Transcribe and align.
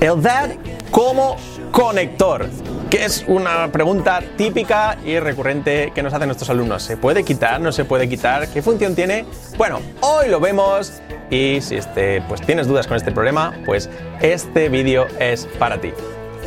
El 0.00 0.22
that 0.22 0.50
como 0.92 1.36
conector, 1.72 2.46
que 2.88 3.04
es 3.04 3.24
una 3.26 3.70
pregunta 3.72 4.22
típica 4.36 4.96
y 5.04 5.18
recurrente 5.18 5.90
que 5.92 6.04
nos 6.04 6.14
hacen 6.14 6.28
nuestros 6.28 6.48
alumnos. 6.50 6.84
¿Se 6.84 6.96
puede 6.96 7.24
quitar? 7.24 7.60
¿No 7.60 7.72
se 7.72 7.84
puede 7.84 8.08
quitar? 8.08 8.46
¿Qué 8.48 8.62
función 8.62 8.94
tiene? 8.94 9.24
Bueno, 9.56 9.80
hoy 10.00 10.28
lo 10.28 10.38
vemos 10.38 11.02
y 11.30 11.60
si 11.60 11.76
este, 11.76 12.22
pues 12.28 12.40
tienes 12.42 12.68
dudas 12.68 12.86
con 12.86 12.96
este 12.96 13.10
problema, 13.10 13.52
pues 13.66 13.90
este 14.20 14.68
vídeo 14.68 15.06
es 15.18 15.46
para 15.58 15.80
ti. 15.80 15.92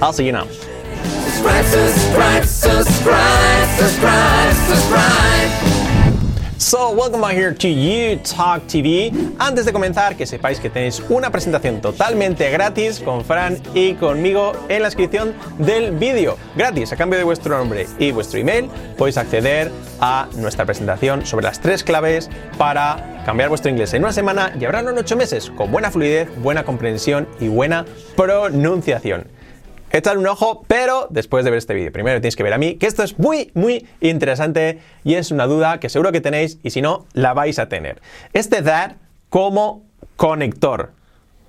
I'll 0.01 0.13
see 0.13 0.25
you 0.25 0.31
now. 0.31 0.47
So, 6.71 6.91
welcome 6.91 7.19
back 7.19 7.33
here 7.33 7.53
to 7.53 7.67
You 7.67 8.17
Talk 8.19 8.65
TV. 8.65 9.11
Antes 9.39 9.65
de 9.65 9.73
comenzar, 9.73 10.15
que 10.15 10.25
sepáis 10.25 10.57
que 10.57 10.69
tenéis 10.69 11.03
una 11.09 11.29
presentación 11.29 11.81
totalmente 11.81 12.49
gratis 12.49 13.01
con 13.01 13.25
Fran 13.25 13.61
y 13.73 13.95
conmigo 13.95 14.53
en 14.69 14.81
la 14.81 14.87
descripción 14.87 15.33
del 15.57 15.91
vídeo. 15.91 16.37
Gratis, 16.55 16.93
a 16.93 16.95
cambio 16.95 17.19
de 17.19 17.25
vuestro 17.25 17.57
nombre 17.57 17.87
y 17.99 18.13
vuestro 18.13 18.39
email, 18.39 18.69
podéis 18.97 19.17
acceder 19.17 19.69
a 19.99 20.29
nuestra 20.37 20.63
presentación 20.63 21.25
sobre 21.25 21.43
las 21.43 21.59
tres 21.59 21.83
claves 21.83 22.29
para 22.57 23.21
cambiar 23.25 23.49
vuestro 23.49 23.69
inglés 23.69 23.93
en 23.93 24.03
una 24.03 24.13
semana 24.13 24.53
y 24.57 24.63
hablarlo 24.63 24.91
en 24.91 24.97
ocho 24.97 25.17
meses 25.17 25.51
con 25.51 25.73
buena 25.73 25.91
fluidez, 25.91 26.29
buena 26.37 26.63
comprensión 26.63 27.27
y 27.41 27.49
buena 27.49 27.85
pronunciación. 28.15 29.27
Echad 29.93 30.17
un 30.17 30.27
ojo, 30.27 30.63
pero 30.67 31.07
después 31.09 31.43
de 31.43 31.51
ver 31.51 31.57
este 31.57 31.73
vídeo. 31.73 31.91
Primero 31.91 32.21
tienes 32.21 32.37
que 32.37 32.43
ver 32.43 32.53
a 32.53 32.57
mí, 32.57 32.75
que 32.75 32.87
esto 32.87 33.03
es 33.03 33.19
muy, 33.19 33.51
muy 33.53 33.87
interesante 33.99 34.79
y 35.03 35.15
es 35.15 35.31
una 35.31 35.47
duda 35.47 35.79
que 35.79 35.89
seguro 35.89 36.11
que 36.13 36.21
tenéis 36.21 36.59
y 36.63 36.69
si 36.69 36.81
no, 36.81 37.05
la 37.13 37.33
vais 37.33 37.59
a 37.59 37.67
tener. 37.67 38.01
Este 38.31 38.61
that 38.61 38.93
como 39.29 39.83
conector. 40.15 40.93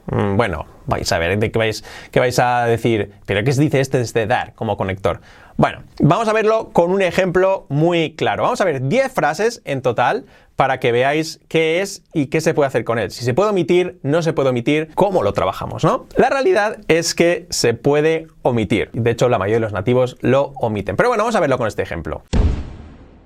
Mm, 0.07 0.37
bueno, 0.37 0.67
vais 0.87 1.11
a 1.13 1.19
ver 1.19 1.39
de 1.39 1.53
qué 1.53 1.59
vais, 1.59 1.85
qué 2.11 2.21
vais 2.21 2.39
a 2.39 2.67
decir, 2.67 3.13
pero 3.27 3.45
¿qué 3.45 3.53
se 3.53 3.61
dice 3.61 3.81
este 3.81 3.99
desde 3.99 4.27
dar 4.27 4.55
como 4.55 4.77
conector? 4.77 5.21
Bueno, 5.57 5.83
vamos 6.01 6.29
a 6.29 6.33
verlo 6.33 6.71
con 6.73 6.91
un 6.91 7.03
ejemplo 7.03 7.67
muy 7.69 8.15
claro. 8.15 8.43
Vamos 8.43 8.61
a 8.61 8.65
ver 8.65 8.89
10 8.89 9.13
frases 9.13 9.63
en 9.65 9.83
total 9.83 10.25
para 10.57 10.81
que 10.81 10.93
veáis 10.93 11.41
qué 11.49 11.81
es 11.81 12.03
y 12.13 12.27
qué 12.27 12.41
se 12.41 12.55
puede 12.55 12.69
hacer 12.69 12.85
con 12.85 12.99
él. 12.99 13.11
Si 13.11 13.25
se 13.25 13.35
puede 13.35 13.51
omitir, 13.51 13.99
no 14.03 14.23
se 14.23 14.33
puede 14.33 14.49
omitir, 14.49 14.91
cómo 14.95 15.23
lo 15.23 15.33
trabajamos, 15.33 15.85
¿no? 15.85 16.07
La 16.17 16.31
realidad 16.31 16.79
es 16.89 17.15
que 17.15 17.47
se 17.51 17.75
puede 17.75 18.27
omitir. 18.43 18.91
De 18.93 19.11
hecho, 19.11 19.29
la 19.29 19.39
mayoría 19.39 19.57
de 19.57 19.61
los 19.61 19.73
nativos 19.73 20.17
lo 20.21 20.53
omiten. 20.57 20.97
Pero 20.97 21.11
bueno, 21.11 21.25
vamos 21.25 21.37
a 21.37 21.41
verlo 21.41 21.59
con 21.59 21.69
este 21.69 21.83
ejemplo. 21.83 22.23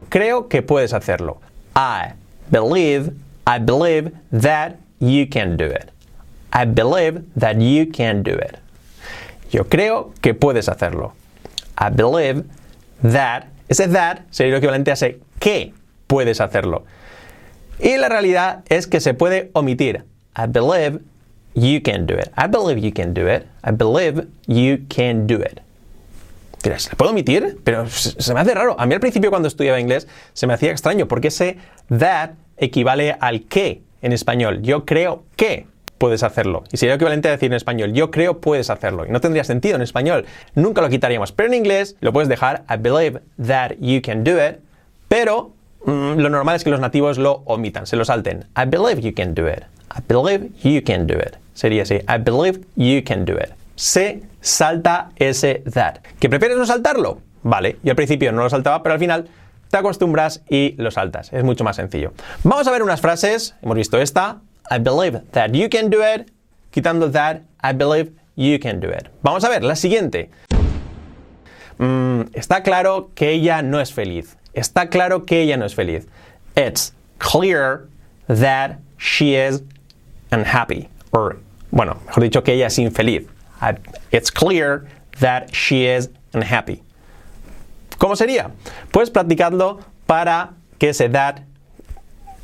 Creo 0.09 0.49
que 0.49 0.63
puedes 0.63 0.93
hacerlo. 0.93 1.39
I 1.75 2.15
believe, 2.51 3.13
I 3.47 3.59
believe 3.61 4.13
that 4.41 4.77
you 5.01 5.27
can 5.31 5.57
do 5.57 5.67
it. 5.67 5.96
I 6.57 6.65
believe 6.65 7.23
that 7.39 7.61
you 7.61 7.87
can 7.93 8.23
do 8.23 8.33
it. 8.33 8.57
Yo 9.51 9.65
creo 9.65 10.15
que 10.23 10.33
puedes 10.33 10.71
hacerlo. 10.71 11.13
I 11.77 11.91
believe 11.91 12.45
that, 13.03 13.49
ese 13.69 13.89
that 13.89 14.21
sería 14.31 14.53
lo 14.53 14.59
equivalente 14.59 14.91
a 14.91 14.95
ese 14.95 15.21
que 15.39 15.75
puedes 16.07 16.41
hacerlo. 16.41 16.85
Y 17.79 17.99
la 17.99 18.09
realidad 18.09 18.65
es 18.71 18.87
que 18.87 19.01
se 19.01 19.13
puede 19.13 19.51
omitir. 19.53 20.05
I 20.35 20.47
believe 20.47 21.01
you 21.55 21.83
can 21.83 22.07
do 22.07 22.15
it. 22.15 22.33
I 22.39 22.47
believe 22.47 22.81
you 22.81 22.91
can 22.91 23.13
do 23.13 23.29
it. 23.29 23.45
I 23.63 23.73
believe 23.73 24.27
you 24.47 24.79
can 24.89 25.27
do 25.27 25.43
it. 25.43 25.61
¿se 26.63 26.91
le 26.91 26.97
puedo 26.97 27.11
omitir? 27.11 27.59
Pero 27.65 27.87
se 27.89 28.33
me 28.33 28.41
hace 28.41 28.55
raro. 28.55 28.77
A 28.81 28.87
mí 28.87 28.95
al 28.95 29.01
principio 29.01 29.29
cuando 29.29 29.47
estudiaba 29.47 29.79
inglés 29.79 30.09
se 30.33 30.47
me 30.47 30.55
hacía 30.55 30.71
extraño 30.71 31.07
porque 31.07 31.29
ese 31.29 31.59
that 31.97 32.31
equivale 32.57 33.15
al 33.21 33.43
que 33.43 33.83
en 34.01 34.13
español. 34.13 34.63
Yo 34.63 34.85
creo 34.87 35.25
que 35.37 35.67
puedes 35.99 36.23
hacerlo. 36.23 36.65
Y 36.73 36.77
sería 36.77 36.95
equivalente 36.95 37.29
a 37.29 37.33
decir 37.33 37.47
en 37.47 37.57
español, 37.57 37.93
yo 37.93 38.11
creo 38.11 38.41
puedes 38.41 38.71
hacerlo. 38.71 39.07
Y 39.07 39.11
no 39.11 39.21
tendría 39.21 39.45
sentido 39.45 39.77
en 39.77 39.83
español. 39.83 40.27
Nunca 40.55 40.83
lo 40.83 40.89
quitaríamos. 40.89 41.33
Pero 41.33 41.49
en 41.49 41.55
inglés 41.55 41.97
lo 42.01 42.13
puedes 42.13 42.29
dejar, 42.29 42.65
I 42.69 42.77
believe 42.79 43.21
that 43.45 43.73
you 43.81 44.01
can 44.03 44.25
do 44.25 44.33
it. 44.33 44.59
Pero 45.09 45.53
mm, 45.85 46.19
lo 46.19 46.31
normal 46.31 46.57
es 46.57 46.65
que 46.65 46.71
los 46.71 46.81
nativos 46.81 47.19
lo 47.19 47.43
omitan, 47.47 47.87
se 47.87 47.97
lo 47.97 48.05
salten. 48.05 48.47
I 48.57 48.67
believe 48.67 49.01
you 49.01 49.15
can 49.15 49.35
do 49.35 49.49
it. 49.49 49.65
I 49.97 50.01
believe 50.07 50.51
you 50.63 50.83
can 50.85 51.07
do 51.07 51.15
it. 51.15 51.37
Sería 51.55 51.83
así, 51.83 51.95
I 51.95 52.19
believe 52.19 52.61
you 52.77 53.03
can 53.05 53.25
do 53.25 53.35
it. 53.35 53.51
Se 53.77 54.23
salta 54.41 55.11
ese 55.17 55.63
that. 55.73 55.99
¿Que 56.19 56.29
prefieres 56.29 56.57
no 56.57 56.67
saltarlo? 56.67 57.21
Vale, 57.43 57.79
yo 57.83 57.93
al 57.93 57.97
principio 57.97 58.33
no 58.33 58.43
lo 58.43 58.51
saltaba, 58.51 58.83
pero 58.83 58.95
al 58.95 58.99
final 58.99 59.29
te 59.71 59.77
acostumbras 59.77 60.43
y 60.49 60.75
lo 60.79 60.91
saltas. 60.91 61.33
Es 61.33 61.45
mucho 61.45 61.65
más 61.65 61.77
sencillo. 61.77 62.13
Vamos 62.43 62.67
a 62.67 62.71
ver 62.71 62.83
unas 62.83 63.01
frases. 63.01 63.55
Hemos 63.63 63.77
visto 63.77 63.99
esta. 63.99 64.41
I 64.71 64.79
believe 64.79 65.21
that 65.33 65.55
you 65.55 65.69
can 65.69 65.91
do 65.91 66.03
it. 66.03 66.31
Quitando 66.73 67.11
that, 67.13 67.43
I 67.63 67.73
believe 67.73 68.11
you 68.35 68.59
can 68.59 68.81
do 68.81 68.89
it. 68.89 69.09
Vamos 69.23 69.45
a 69.45 69.49
ver, 69.49 69.63
la 69.63 69.75
siguiente. 69.75 70.31
Mm, 71.79 72.35
está 72.35 72.63
claro 72.63 73.11
que 73.15 73.31
ella 73.31 73.63
no 73.63 73.81
es 73.81 73.93
feliz. 73.93 74.37
Está 74.55 74.91
claro 74.91 75.25
que 75.25 75.43
ella 75.43 75.57
no 75.57 75.65
es 75.67 75.75
feliz. 75.75 76.07
It's 76.57 76.93
clear 77.19 77.89
that 78.29 78.79
she 78.99 79.37
is 79.37 79.63
unhappy. 80.33 80.89
Or, 81.13 81.39
bueno, 81.71 82.01
mejor 82.07 82.23
dicho, 82.23 82.43
que 82.43 82.55
ella 82.55 82.67
es 82.67 82.79
infeliz. 82.79 83.27
It's 84.11 84.31
clear 84.31 84.87
that 85.21 85.51
she 85.53 85.87
is 85.87 86.11
unhappy. 86.35 86.83
¿Cómo 87.99 88.17
sería? 88.17 88.51
Pues 88.91 89.11
practicadlo 89.11 89.81
para 90.07 90.55
que 90.79 90.91
ese 90.91 91.09
that 91.09 91.41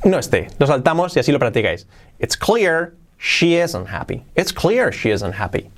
no 0.04 0.18
esté. 0.18 0.48
Lo 0.58 0.66
saltamos 0.66 1.16
y 1.16 1.20
así 1.20 1.32
lo 1.32 1.38
practicáis. 1.38 1.86
It's 2.18 2.36
clear 2.36 2.92
she 3.18 3.62
is 3.62 3.74
unhappy. 3.74 4.24
It's 4.36 4.52
clear 4.52 4.92
she 4.92 5.12
is 5.12 5.22
unhappy. 5.22 5.70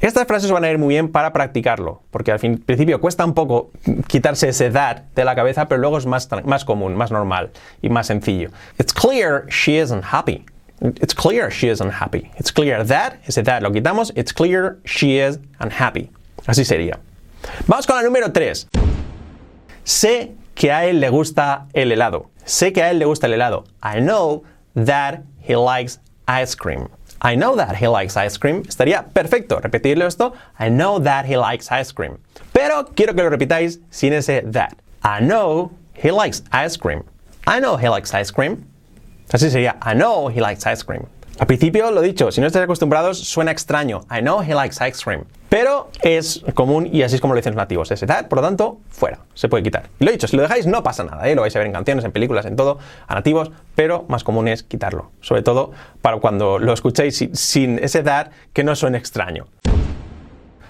Estas 0.00 0.28
frases 0.28 0.52
van 0.52 0.62
a 0.62 0.70
ir 0.70 0.78
muy 0.78 0.94
bien 0.94 1.10
para 1.10 1.32
practicarlo, 1.32 2.02
porque 2.12 2.30
al 2.30 2.38
fin, 2.38 2.58
principio 2.58 3.00
cuesta 3.00 3.24
un 3.24 3.34
poco 3.34 3.70
quitarse 4.06 4.50
ese 4.50 4.70
that 4.70 5.02
de 5.16 5.24
la 5.24 5.34
cabeza, 5.34 5.66
pero 5.66 5.80
luego 5.80 5.98
es 5.98 6.06
más, 6.06 6.28
más 6.44 6.64
común, 6.64 6.94
más 6.94 7.10
normal 7.10 7.50
y 7.82 7.88
más 7.88 8.06
sencillo. 8.06 8.50
It's 8.78 8.92
clear 8.92 9.46
she 9.48 9.80
is 9.80 9.90
unhappy. 9.90 10.44
It's 10.80 11.14
clear 11.14 11.50
she 11.50 11.68
is 11.68 11.80
unhappy. 11.80 12.30
It's 12.38 12.52
clear 12.52 12.86
that, 12.86 13.14
ese 13.26 13.42
that 13.42 13.62
lo 13.62 13.72
quitamos. 13.72 14.12
It's 14.14 14.32
clear 14.32 14.78
she 14.84 15.18
is 15.18 15.40
unhappy. 15.58 16.10
Así 16.46 16.64
sería. 16.64 17.00
Vamos 17.66 17.86
con 17.86 17.96
la 17.96 18.02
número 18.02 18.30
3. 18.30 18.68
Sé 19.82 20.32
que 20.54 20.70
a 20.70 20.84
él 20.86 21.00
le 21.00 21.08
gusta 21.08 21.66
el 21.72 21.90
helado. 21.90 22.30
Sé 22.48 22.72
que 22.72 22.82
a 22.82 22.90
él 22.90 22.98
le 22.98 23.04
gusta 23.04 23.26
el 23.26 23.34
helado. 23.34 23.64
I 23.82 24.00
know 24.00 24.42
that 24.74 25.20
he 25.38 25.54
likes 25.54 25.98
ice 26.26 26.54
cream. 26.54 26.88
I 27.20 27.36
know 27.36 27.54
that 27.56 27.76
he 27.76 27.86
likes 27.88 28.16
ice 28.16 28.38
cream. 28.38 28.62
Estaría 28.62 29.12
perfecto 29.12 29.60
repetirlo 29.60 30.06
esto. 30.06 30.32
I 30.58 30.70
know 30.70 30.98
that 31.00 31.26
he 31.26 31.36
likes 31.36 31.70
ice 31.70 31.92
cream. 31.92 32.18
Pero 32.54 32.84
quiero 32.94 33.12
que 33.14 33.22
lo 33.22 33.28
repitáis 33.28 33.80
sin 33.90 34.14
ese 34.14 34.42
that. 34.52 34.78
I 35.02 35.20
know 35.20 35.72
he 35.92 36.10
likes 36.10 36.42
ice 36.50 36.78
cream. 36.78 37.04
I 37.46 37.60
know 37.60 37.76
he 37.76 37.90
likes 37.90 38.14
ice 38.14 38.30
cream. 38.30 38.64
Así 39.30 39.50
sería. 39.50 39.76
I 39.82 39.92
know 39.92 40.28
he 40.28 40.40
likes 40.40 40.64
ice 40.64 40.82
cream. 40.82 41.06
Al 41.38 41.46
principio 41.46 41.92
lo 41.92 42.00
dicho, 42.00 42.32
si 42.32 42.40
no 42.40 42.48
estáis 42.48 42.64
acostumbrados 42.64 43.18
suena 43.18 43.52
extraño. 43.52 44.00
I 44.10 44.20
know 44.20 44.42
he 44.42 44.54
likes 44.54 44.76
ice 44.84 45.00
cream. 45.04 45.24
Pero 45.48 45.88
es 46.02 46.42
común 46.54 46.88
y 46.92 47.02
así 47.02 47.14
es 47.14 47.20
como 47.20 47.32
lo 47.32 47.38
dicen 47.38 47.52
los 47.52 47.62
nativos. 47.62 47.92
Ese 47.92 48.06
that, 48.06 48.26
por 48.26 48.38
lo 48.38 48.42
tanto, 48.42 48.80
fuera. 48.90 49.20
Se 49.34 49.48
puede 49.48 49.62
quitar. 49.62 49.88
Y 50.00 50.04
lo 50.04 50.10
dicho, 50.10 50.26
si 50.26 50.36
lo 50.36 50.42
dejáis 50.42 50.66
no 50.66 50.82
pasa 50.82 51.04
nada. 51.04 51.28
¿eh? 51.28 51.36
Lo 51.36 51.42
vais 51.42 51.54
a 51.54 51.60
ver 51.60 51.66
en 51.68 51.72
canciones, 51.72 52.04
en 52.04 52.10
películas, 52.10 52.44
en 52.44 52.56
todo, 52.56 52.78
a 53.06 53.14
nativos, 53.14 53.52
pero 53.76 54.04
más 54.08 54.24
común 54.24 54.48
es 54.48 54.64
quitarlo. 54.64 55.12
Sobre 55.20 55.42
todo 55.42 55.70
para 56.02 56.18
cuando 56.18 56.58
lo 56.58 56.72
escuchéis 56.72 57.28
sin 57.32 57.78
ese 57.78 58.02
that 58.02 58.30
que 58.52 58.64
no 58.64 58.74
suene 58.74 58.98
extraño. 58.98 59.46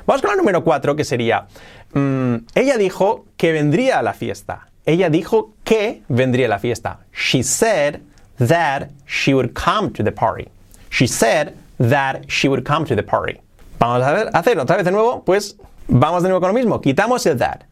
Vamos 0.06 0.20
con 0.20 0.30
la 0.30 0.36
número 0.36 0.62
4, 0.64 0.96
que 0.96 1.04
sería, 1.04 1.46
mm, 1.94 2.34
ella 2.54 2.76
dijo 2.76 3.24
que 3.38 3.52
vendría 3.52 3.98
a 4.00 4.02
la 4.02 4.12
fiesta. 4.12 4.68
Ella 4.84 5.08
dijo 5.08 5.54
que 5.64 6.02
vendría 6.08 6.44
a 6.46 6.50
la 6.50 6.58
fiesta. 6.58 7.00
She 7.12 7.42
said 7.42 8.00
that 8.38 8.90
she 9.06 9.32
would 9.32 9.52
come 9.54 9.90
to 9.92 10.04
the 10.04 10.12
party. 10.12 10.48
She 10.90 11.06
said 11.06 11.56
that 11.78 12.30
she 12.30 12.48
would 12.48 12.64
come 12.64 12.84
to 12.86 12.96
the 12.96 13.02
party. 13.02 13.40
Vamos 13.78 14.02
a 14.02 14.12
ver, 14.12 14.30
hacer 14.32 14.56
otra 14.56 14.76
vez 14.76 14.84
de 14.84 14.90
nuevo, 14.90 15.24
pues 15.24 15.54
vamos 15.88 16.22
de 16.22 16.28
nuevo 16.28 16.40
con 16.40 16.54
lo 16.54 16.60
mismo. 16.60 16.82
Quitamos 16.82 17.26
el 17.26 17.36
that. 17.36 17.64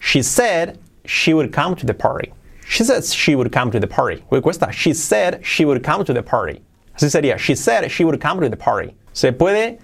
She 0.00 0.22
said 0.22 0.78
she 1.04 1.34
would 1.34 1.52
come 1.52 1.76
to 1.76 1.86
the 1.86 1.94
party. 1.94 2.32
She 2.68 2.82
said 2.82 3.04
she 3.04 3.36
would 3.36 3.52
come 3.52 3.70
to 3.70 3.78
the 3.78 3.86
party. 3.86 4.24
Uy, 4.30 4.42
cuesta. 4.42 4.72
She 4.72 4.92
said 4.92 5.44
she 5.44 5.64
would 5.64 5.84
come 5.84 6.04
to 6.04 6.12
the 6.12 6.22
party. 6.22 6.60
Así 6.96 7.08
sería. 7.08 7.38
She 7.38 7.54
said 7.54 7.88
she 7.90 8.04
would 8.04 8.20
come 8.20 8.40
to 8.40 8.48
the 8.48 8.56
party. 8.56 8.94
Se 9.12 9.30
puede 9.30 9.78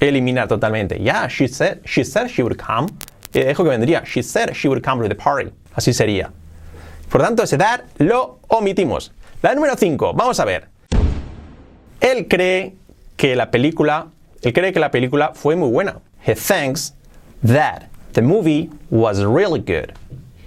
eliminar 0.00 0.48
totalmente. 0.48 1.00
Yeah, 1.00 1.28
she 1.28 1.46
said 1.46 1.82
she 1.84 2.02
said 2.02 2.28
she 2.28 2.42
would 2.42 2.58
come. 2.58 2.88
Y 3.32 3.40
dejo 3.42 3.62
que 3.62 3.70
vendría. 3.70 4.04
She 4.04 4.22
said 4.22 4.56
she 4.56 4.68
would 4.68 4.82
come 4.82 5.00
to 5.02 5.08
the 5.08 5.14
party. 5.14 5.52
Así 5.76 5.92
sería. 5.94 6.32
Por 7.08 7.20
tanto, 7.20 7.44
ese 7.44 7.56
that 7.56 7.84
lo 8.00 8.40
omitimos. 8.48 9.10
La 9.42 9.54
número 9.54 9.76
5. 9.76 10.12
Vamos 10.14 10.40
a 10.40 10.44
ver. 10.44 10.68
Él 12.04 12.28
cree 12.28 12.74
que 13.16 13.34
la 13.34 13.50
película 13.50 14.08
él 14.44 14.52
cree 14.52 14.72
que 14.72 14.80
la 14.80 14.90
película 14.90 15.32
fue 15.34 15.56
muy 15.56 15.70
buena. 15.70 16.00
He 16.26 16.34
thinks 16.34 16.92
that 17.42 17.88
the 18.12 18.20
movie 18.20 18.70
was 18.90 19.24
really 19.24 19.58
good. 19.58 19.94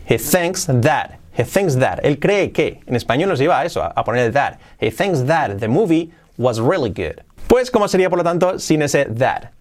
He 0.05 0.19
thinks 0.19 0.67
that. 0.67 1.19
He 1.35 1.43
thinks 1.43 1.75
that. 1.77 1.99
Él 2.03 2.19
cree 2.19 2.51
que. 2.51 2.79
En 2.85 2.95
español 2.95 3.29
nos 3.29 3.39
lleva 3.39 3.59
a 3.59 3.65
eso, 3.65 3.81
a 3.81 4.03
poner 4.03 4.31
that. 4.33 4.59
He 4.79 4.91
thinks 4.91 5.23
that 5.25 5.59
the 5.59 5.67
movie 5.67 6.11
was 6.37 6.59
really 6.59 6.91
good. 6.91 7.23
Pues, 7.47 7.71
¿cómo 7.71 7.87
sería 7.87 8.09
por 8.09 8.19
lo 8.19 8.23
tanto 8.23 8.59
sin 8.59 8.83
ese 8.83 9.05
that? 9.05 9.51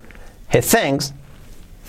He 0.50 0.60
thinks 0.60 1.14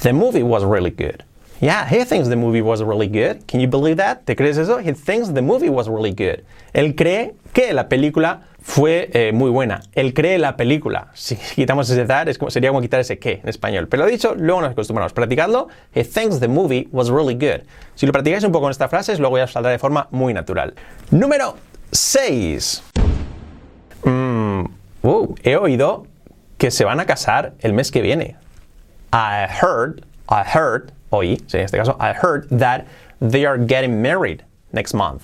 the 0.01 0.13
movie 0.13 0.43
was 0.43 0.63
really 0.63 0.91
good. 0.91 1.23
Yeah, 1.59 1.87
he 1.89 2.05
thinks 2.05 2.29
the 2.29 2.35
movie 2.35 2.61
was 2.61 2.83
really 2.83 3.07
good. 3.07 3.47
Can 3.47 3.59
you 3.59 3.67
believe 3.67 3.97
that? 3.97 4.25
¿Te 4.25 4.35
crees 4.35 4.57
eso? 4.57 4.77
He 4.77 4.93
thinks 4.93 5.33
the 5.33 5.41
movie 5.41 5.69
was 5.69 5.89
really 5.89 6.11
good. 6.11 6.43
Él 6.73 6.95
cree 6.95 7.33
que 7.51 7.73
la 7.73 7.89
película 7.89 8.41
fue 8.61 9.09
eh, 9.13 9.31
muy 9.33 9.49
buena. 9.49 9.81
Él 9.95 10.13
cree 10.13 10.37
la 10.37 10.55
película. 10.55 11.07
Si 11.15 11.35
quitamos 11.35 11.89
ese 11.89 12.05
that, 12.05 12.27
es 12.27 12.37
como, 12.37 12.51
sería 12.51 12.69
como 12.69 12.81
quitar 12.81 12.99
ese 12.99 13.17
que 13.17 13.39
en 13.41 13.49
español. 13.49 13.87
Pero 13.87 14.03
lo 14.03 14.09
dicho, 14.09 14.35
luego 14.35 14.61
nos 14.61 14.71
acostumbramos. 14.71 15.13
Practicadlo. 15.13 15.69
He 15.95 16.03
thinks 16.03 16.39
the 16.39 16.47
movie 16.47 16.87
was 16.91 17.09
really 17.09 17.33
good. 17.33 17.63
Si 17.95 18.05
lo 18.05 18.11
practicáis 18.11 18.43
un 18.43 18.51
poco 18.51 18.67
en 18.67 18.71
estas 18.71 18.91
frases, 18.91 19.19
luego 19.19 19.37
ya 19.37 19.45
os 19.45 19.51
saldrá 19.51 19.71
de 19.71 19.79
forma 19.79 20.07
muy 20.11 20.33
natural. 20.33 20.75
Número 21.09 21.55
6. 21.91 22.83
Mm, 24.03 24.65
he 25.43 25.55
oído 25.55 26.05
que 26.57 26.69
se 26.69 26.85
van 26.85 26.99
a 26.99 27.05
casar 27.05 27.53
el 27.61 27.73
mes 27.73 27.89
que 27.89 28.01
viene. 28.01 28.35
I 29.11 29.47
heard, 29.49 30.05
I 30.29 30.43
heard, 30.43 30.91
oí, 31.09 31.41
en 31.53 31.61
este 31.61 31.77
caso, 31.77 31.95
I 31.99 32.13
heard 32.13 32.47
that 32.49 32.85
they 33.19 33.45
are 33.45 33.57
getting 33.57 34.01
married 34.01 34.43
next 34.71 34.93
month. 34.93 35.23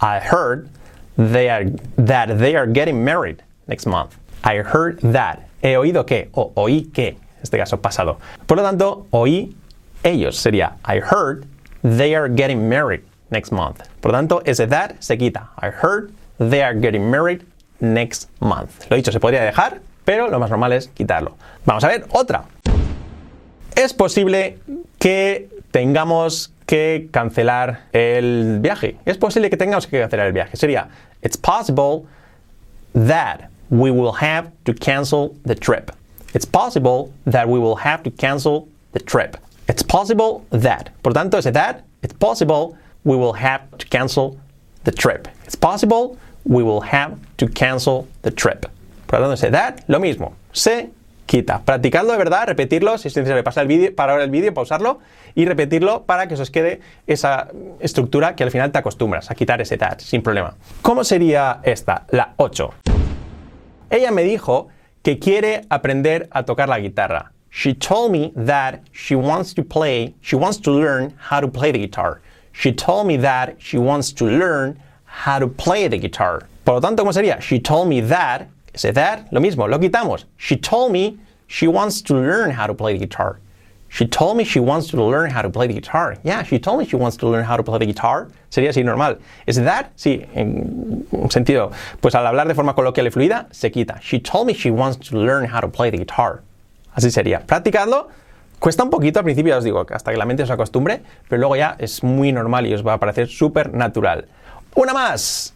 I 0.00 0.18
heard 0.18 0.68
they 1.16 1.50
are, 1.50 1.64
that 1.96 2.38
they 2.38 2.56
are 2.56 2.66
getting 2.66 3.04
married 3.04 3.42
next 3.66 3.86
month. 3.86 4.16
I 4.44 4.58
heard 4.58 5.00
that. 5.00 5.48
He 5.62 5.76
oído 5.76 6.06
que, 6.06 6.30
o 6.32 6.52
oí 6.56 6.90
que, 6.92 7.08
en 7.08 7.42
este 7.42 7.58
caso 7.58 7.76
pasado. 7.76 8.18
Por 8.46 8.56
lo 8.56 8.62
tanto, 8.62 9.06
oí 9.10 9.54
ellos 10.02 10.36
sería 10.36 10.76
I 10.84 11.00
heard 11.00 11.44
they 11.82 12.14
are 12.14 12.28
getting 12.28 12.68
married 12.68 13.02
next 13.30 13.52
month. 13.52 13.82
Por 14.00 14.12
lo 14.12 14.18
tanto, 14.18 14.42
ese 14.44 14.66
that 14.66 15.02
se 15.02 15.16
quita. 15.18 15.50
I 15.58 15.70
heard 15.70 16.12
they 16.38 16.62
are 16.62 16.74
getting 16.74 17.10
married 17.10 17.44
next 17.80 18.28
month. 18.40 18.90
Lo 18.90 18.96
dicho, 18.96 19.12
se 19.12 19.20
podría 19.20 19.42
dejar, 19.42 19.80
pero 20.04 20.28
lo 20.28 20.38
más 20.38 20.50
normal 20.50 20.72
es 20.72 20.88
quitarlo. 20.88 21.36
Vamos 21.66 21.84
a 21.84 21.88
ver 21.88 22.06
otra. 22.12 22.44
Es 23.80 23.94
posible 23.94 24.58
que 24.98 25.48
tengamos 25.70 26.52
que 26.66 27.08
cancelar 27.10 27.84
el 27.92 28.58
viaje. 28.60 28.96
Es 29.06 29.16
posible 29.16 29.48
que 29.48 29.56
tengamos 29.56 29.86
que 29.86 29.98
cancelar 29.98 30.26
el 30.26 30.34
viaje. 30.34 30.54
Sería, 30.58 30.90
it's 31.22 31.38
possible 31.38 32.04
that 32.92 33.48
we 33.70 33.90
will 33.90 34.12
have 34.12 34.50
to 34.64 34.74
cancel 34.74 35.34
the 35.46 35.54
trip. 35.54 35.92
It's 36.34 36.44
possible 36.44 37.10
that 37.24 37.48
we 37.48 37.58
will 37.58 37.76
have 37.76 38.02
to 38.02 38.10
cancel 38.10 38.68
the 38.92 39.00
trip. 39.00 39.38
It's 39.66 39.82
possible 39.82 40.44
that. 40.50 40.90
Por 41.02 41.14
tanto, 41.14 41.38
ese 41.38 41.50
that, 41.50 41.82
it's 42.02 42.12
possible 42.12 42.76
we 43.04 43.16
will 43.16 43.32
have 43.32 43.62
to 43.78 43.86
cancel 43.86 44.36
the 44.84 44.92
trip. 44.92 45.26
It's 45.46 45.56
possible 45.56 46.18
we 46.44 46.62
will 46.62 46.82
have 46.82 47.16
to 47.38 47.48
cancel 47.48 48.06
the 48.20 48.30
trip. 48.30 48.66
Por 49.06 49.20
tanto, 49.20 49.32
ese 49.32 49.50
that, 49.50 49.84
lo 49.88 49.98
mismo. 49.98 50.34
Se 50.52 50.90
quita. 51.30 51.60
Practicadlo 51.60 52.10
de 52.10 52.18
verdad, 52.18 52.48
repetirlo, 52.48 52.98
si 52.98 53.06
es 53.06 53.16
necesario 53.16 53.44
pasar 53.44 53.62
el 53.62 53.68
vídeo, 53.68 53.94
parar 53.94 54.20
el 54.20 54.30
vídeo, 54.30 54.52
pausarlo 54.52 54.98
y 55.36 55.44
repetirlo 55.44 56.02
para 56.02 56.26
que 56.26 56.34
os 56.34 56.50
quede 56.50 56.80
esa 57.06 57.46
estructura 57.78 58.34
que 58.34 58.42
al 58.42 58.50
final 58.50 58.72
te 58.72 58.78
acostumbras 58.78 59.30
a 59.30 59.36
quitar 59.36 59.60
ese 59.60 59.78
that 59.78 60.00
sin 60.00 60.22
problema. 60.22 60.56
¿Cómo 60.82 61.04
sería 61.04 61.60
esta? 61.62 62.04
La 62.10 62.34
8. 62.36 62.74
Ella 63.90 64.10
me 64.10 64.24
dijo 64.24 64.70
que 65.04 65.20
quiere 65.20 65.62
aprender 65.70 66.28
a 66.32 66.42
tocar 66.42 66.68
la 66.68 66.80
guitarra. 66.80 67.30
She 67.52 67.74
told 67.74 68.10
me 68.10 68.32
that 68.34 68.80
she 68.92 69.14
wants 69.14 69.54
to 69.54 69.62
play, 69.62 70.16
she 70.20 70.34
wants 70.34 70.60
to 70.62 70.72
learn 70.72 71.14
how 71.30 71.40
to 71.40 71.46
play 71.46 71.70
the 71.70 71.78
guitar. 71.78 72.20
She 72.52 72.72
told 72.72 73.06
me 73.06 73.16
that 73.18 73.54
she 73.60 73.78
wants 73.78 74.12
to 74.14 74.26
learn 74.26 74.80
how 75.04 75.38
to 75.38 75.46
play 75.46 75.88
the 75.88 75.98
guitar. 75.98 76.48
Por 76.64 76.74
lo 76.74 76.80
tanto, 76.80 77.04
¿cómo 77.04 77.12
sería? 77.12 77.40
She 77.40 77.60
told 77.60 77.88
me 77.88 78.00
that, 78.00 78.48
ese 78.72 78.92
that, 78.92 79.26
lo 79.30 79.40
mismo, 79.40 79.68
lo 79.68 79.78
quitamos. 79.78 80.26
She 80.38 80.56
told 80.56 80.92
me 80.92 81.18
she 81.46 81.66
wants 81.66 82.02
to 82.02 82.14
learn 82.14 82.50
how 82.50 82.66
to 82.66 82.74
play 82.74 82.92
the 82.92 82.98
guitar. 82.98 83.38
She 83.92 84.06
told 84.06 84.36
me 84.36 84.44
she 84.44 84.60
wants 84.60 84.88
to 84.88 84.96
learn 84.96 85.30
how 85.30 85.42
to 85.42 85.50
play 85.50 85.66
the 85.66 85.74
guitar. 85.74 86.16
Yeah, 86.22 86.44
she 86.44 86.60
told 86.60 86.78
me 86.78 86.86
she 86.86 86.96
wants 86.96 87.16
to 87.18 87.28
learn 87.28 87.44
how 87.44 87.56
to 87.56 87.64
play 87.64 87.78
the 87.80 87.86
guitar. 87.86 88.28
Sería 88.48 88.70
así 88.70 88.84
normal. 88.84 89.18
¿Es 89.46 89.56
that? 89.56 89.86
Sí, 89.96 90.24
en 90.34 91.04
sentido. 91.28 91.72
Pues 92.00 92.14
al 92.14 92.24
hablar 92.24 92.46
de 92.46 92.54
forma 92.54 92.74
coloquial 92.74 93.08
y 93.08 93.10
fluida, 93.10 93.48
se 93.50 93.72
quita. 93.72 93.98
She 94.00 94.20
told 94.20 94.46
me 94.46 94.54
she 94.54 94.70
wants 94.70 94.96
to 95.08 95.16
learn 95.16 95.44
how 95.44 95.60
to 95.60 95.68
play 95.68 95.90
the 95.90 95.98
guitar. 95.98 96.42
Así 96.94 97.10
sería. 97.10 97.40
Practicadlo. 97.40 98.08
Cuesta 98.60 98.84
un 98.84 98.90
poquito 98.90 99.18
al 99.18 99.24
principio, 99.24 99.54
ya 99.54 99.58
os 99.58 99.64
digo, 99.64 99.84
hasta 99.90 100.12
que 100.12 100.18
la 100.18 100.26
mente 100.26 100.42
os 100.44 100.50
acostumbre, 100.50 101.00
pero 101.28 101.40
luego 101.40 101.56
ya 101.56 101.76
es 101.78 102.04
muy 102.04 102.30
normal 102.30 102.66
y 102.66 102.74
os 102.74 102.86
va 102.86 102.92
a 102.92 102.98
parecer 102.98 103.26
súper 103.26 103.72
natural. 103.72 104.28
Una 104.74 104.92
más. 104.92 105.54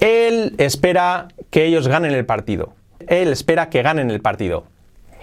Él 0.00 0.54
espera 0.58 1.28
que 1.50 1.64
ellos 1.64 1.88
ganen 1.88 2.12
el 2.12 2.24
partido. 2.24 2.72
Él 3.06 3.28
espera 3.28 3.68
que 3.68 3.82
ganen 3.82 4.10
el 4.10 4.20
partido. 4.20 4.64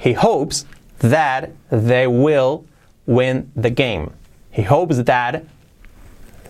He 0.04 0.16
hopes 0.16 0.66
that 1.00 1.50
they 1.69 2.07
will 2.07 2.66
win 3.06 3.51
the 3.56 3.69
game. 3.69 4.10
He 4.51 4.63
hopes 4.63 5.04
that 5.06 5.44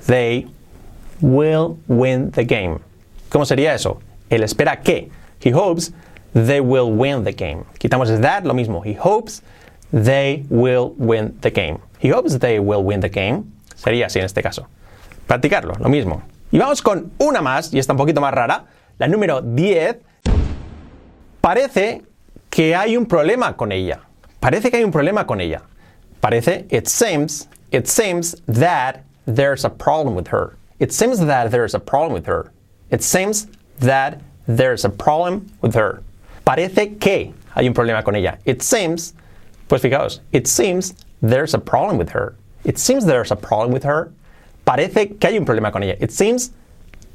they 0.08 0.48
will 1.22 1.78
win 1.88 2.32
the 2.32 2.46
game. 2.46 2.80
¿Cómo 3.30 3.46
sería 3.46 3.74
eso? 3.74 4.00
Él 4.30 4.44
espera 4.44 4.82
que. 4.82 5.10
He 5.44 5.52
hopes 5.52 5.94
they 6.34 6.60
will 6.60 6.92
win 6.92 7.24
the 7.24 7.34
game. 7.34 7.64
Quitamos 7.78 8.10
el 8.10 8.22
that, 8.22 8.44
lo 8.46 8.54
mismo. 8.54 8.84
He 8.84 8.94
hopes 8.94 9.42
they 9.92 10.46
will 10.50 10.94
win 10.98 11.38
the 11.42 11.52
game. 11.52 11.80
He 12.00 12.10
hopes 12.10 12.40
they 12.40 12.60
will 12.60 12.84
win 12.84 13.02
the 13.02 13.10
game. 13.10 13.44
Sería 13.76 14.08
así 14.08 14.20
en 14.20 14.26
este 14.26 14.42
caso. 14.42 14.68
Practicarlo, 15.28 15.74
lo 15.80 15.90
mismo. 15.90 16.24
Y 16.56 16.58
vamos 16.58 16.82
con 16.82 17.12
una 17.18 17.42
más, 17.42 17.74
y 17.74 17.80
está 17.80 17.92
un 17.92 17.98
poquito 17.98 18.22
más 18.22 18.34
rara. 18.34 18.64
La 18.98 19.10
número 19.10 19.42
10. 19.42 19.98
Parece 21.42 22.04
que 22.50 22.74
hay 22.74 22.96
un 22.96 23.08
problema 23.08 23.58
con 23.58 23.74
ella. 23.74 24.00
Parece 24.40 24.72
que 24.72 24.78
hay 24.78 24.86
un 24.86 24.92
problema 24.94 25.28
con 25.28 25.42
ella. 25.42 25.64
Parece, 26.22 26.66
it 26.70 26.88
seems, 26.88 27.50
it 27.72 27.88
seems 27.88 28.42
that 28.48 29.04
there's 29.26 29.66
a 29.66 29.70
problem 29.70 30.16
with 30.16 30.30
her. 30.30 30.56
It 30.80 30.94
seems 30.94 31.20
that 31.20 31.52
there's 31.52 31.76
a 31.76 31.80
problem 31.80 32.14
with 32.14 32.26
her. 32.26 32.54
It 32.90 33.04
seems 33.04 33.48
that 33.82 34.22
there's 34.48 34.86
a 34.86 34.90
problem 34.90 35.48
with 35.62 35.76
her. 35.76 36.04
Parece 36.46 36.98
que 37.02 37.34
hay 37.54 37.68
un 37.68 37.74
problema 37.74 38.02
con 38.02 38.16
ella. 38.16 38.38
It 38.46 38.62
seems, 38.62 39.14
pues 39.68 39.82
fijaos, 39.82 40.22
it 40.32 40.48
seems 40.48 40.96
there's 41.22 41.54
a 41.54 41.60
problem 41.60 41.98
with 41.98 42.12
her. 42.12 42.38
It 42.64 42.80
seems 42.80 43.06
there's 43.06 43.32
a 43.32 43.36
problem 43.36 43.74
with 43.74 43.84
her. 43.84 44.14
Parece 44.66 45.16
que 45.16 45.28
hay 45.28 45.38
un 45.38 45.46
problema 45.46 45.72
con 45.72 45.84
ella. 45.84 45.96
It 46.02 46.10
seems 46.10 46.52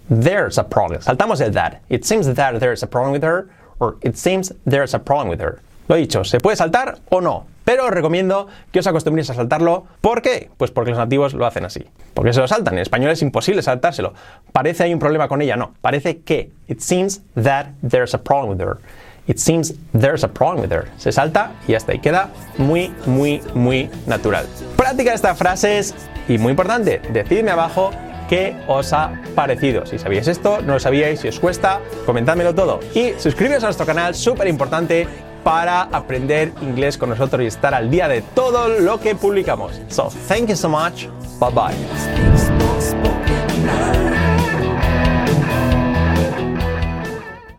there's 0.08 0.56
a 0.56 0.66
problem. 0.66 1.02
Saltamos 1.02 1.40
el 1.40 1.52
that. 1.52 1.80
It 1.90 2.04
seems 2.04 2.32
that 2.32 2.58
there's 2.58 2.82
a 2.82 2.86
problem 2.86 3.12
with 3.12 3.22
her. 3.22 3.48
Or 3.78 3.96
it 4.02 4.16
seems 4.16 4.54
there's 4.64 4.94
a 4.94 4.98
problem 4.98 5.28
with 5.28 5.40
her. 5.40 5.60
Lo 5.88 5.96
dicho, 5.96 6.22
¿se 6.24 6.38
puede 6.38 6.56
saltar 6.56 6.98
o 7.10 7.20
no? 7.20 7.46
Pero 7.64 7.86
os 7.86 7.90
recomiendo 7.90 8.46
que 8.72 8.78
os 8.78 8.86
acostumbréis 8.86 9.30
a 9.30 9.34
saltarlo. 9.34 9.86
¿Por 10.00 10.22
qué? 10.22 10.48
Pues 10.56 10.70
porque 10.70 10.90
los 10.90 10.98
nativos 10.98 11.34
lo 11.34 11.46
hacen 11.46 11.64
así. 11.64 11.84
Porque 12.14 12.32
se 12.32 12.40
lo 12.40 12.46
saltan. 12.46 12.74
En 12.74 12.80
español 12.80 13.10
es 13.10 13.22
imposible 13.22 13.62
saltárselo. 13.62 14.14
Parece 14.52 14.84
hay 14.84 14.92
un 14.92 15.00
problema 15.00 15.26
con 15.26 15.42
ella. 15.42 15.56
No. 15.56 15.74
Parece 15.80 16.20
que. 16.20 16.52
It 16.68 16.80
seems 16.80 17.22
that 17.34 17.66
there's 17.82 18.14
a 18.14 18.18
problem 18.18 18.50
with 18.50 18.60
her. 18.60 18.78
It 19.26 19.38
seems 19.38 19.74
there's 19.92 20.24
a 20.24 20.28
problem 20.28 20.62
with 20.62 20.72
her. 20.72 20.88
Se 20.96 21.12
salta 21.12 21.52
y 21.66 21.74
hasta 21.74 21.92
ahí 21.92 21.98
queda 22.00 22.30
muy, 22.58 22.92
muy, 23.06 23.40
muy 23.54 23.90
natural. 24.06 24.46
Práctica 24.76 25.12
estas 25.12 25.36
frases 25.36 25.94
y 26.28 26.38
muy 26.38 26.50
importante, 26.50 27.00
decidme 27.12 27.50
abajo 27.50 27.90
qué 28.28 28.56
os 28.68 28.92
ha 28.92 29.12
parecido. 29.34 29.84
Si 29.86 29.98
sabíais 29.98 30.28
esto, 30.28 30.60
no 30.62 30.74
lo 30.74 30.80
sabíais, 30.80 31.20
si 31.20 31.28
os 31.28 31.40
cuesta, 31.40 31.80
comentádmelo 32.06 32.54
todo. 32.54 32.80
Y 32.94 33.12
suscribiros 33.18 33.64
a 33.64 33.66
nuestro 33.66 33.86
canal, 33.86 34.14
súper 34.14 34.46
importante 34.46 35.06
para 35.42 35.82
aprender 35.82 36.52
inglés 36.62 36.96
con 36.96 37.08
nosotros 37.08 37.42
y 37.42 37.46
estar 37.46 37.74
al 37.74 37.90
día 37.90 38.08
de 38.08 38.22
todo 38.22 38.68
lo 38.68 39.00
que 39.00 39.14
publicamos. 39.14 39.80
So, 39.88 40.10
thank 40.28 40.48
you 40.48 40.56
so 40.56 40.68
much. 40.68 41.06
Bye 41.40 41.50
bye. 41.52 43.19